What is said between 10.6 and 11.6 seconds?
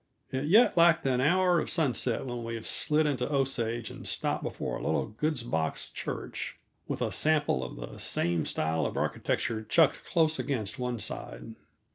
one side.